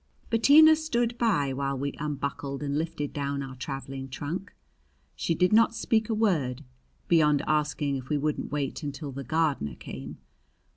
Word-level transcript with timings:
Bettina 0.31 0.75
stood 0.75 1.15
by 1.19 1.53
while 1.53 1.77
we 1.77 1.93
unbuckled 1.99 2.63
and 2.63 2.75
lifted 2.75 3.13
down 3.13 3.43
our 3.43 3.55
traveling 3.55 4.09
trunk. 4.09 4.51
She 5.15 5.35
did 5.35 5.53
not 5.53 5.75
speak 5.75 6.09
a 6.09 6.15
word, 6.15 6.63
beyond 7.07 7.43
asking 7.45 7.97
if 7.97 8.09
we 8.09 8.17
wouldn't 8.17 8.51
wait 8.51 8.81
until 8.81 9.11
the 9.11 9.23
gardener 9.23 9.75
came. 9.75 10.17